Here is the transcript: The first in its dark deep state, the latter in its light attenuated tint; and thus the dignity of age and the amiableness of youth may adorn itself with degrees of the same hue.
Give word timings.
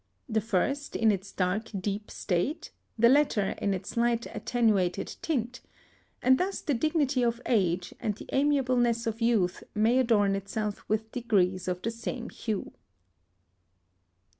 The 0.27 0.41
first 0.41 0.95
in 0.95 1.11
its 1.11 1.31
dark 1.31 1.69
deep 1.79 2.09
state, 2.09 2.71
the 2.97 3.07
latter 3.07 3.51
in 3.61 3.71
its 3.71 3.95
light 3.95 4.25
attenuated 4.35 5.15
tint; 5.21 5.61
and 6.23 6.39
thus 6.39 6.59
the 6.61 6.73
dignity 6.73 7.21
of 7.23 7.39
age 7.45 7.93
and 7.99 8.15
the 8.15 8.25
amiableness 8.33 9.05
of 9.05 9.21
youth 9.21 9.63
may 9.75 9.99
adorn 9.99 10.35
itself 10.35 10.83
with 10.87 11.11
degrees 11.11 11.67
of 11.67 11.83
the 11.83 11.91
same 11.91 12.29
hue. 12.31 12.73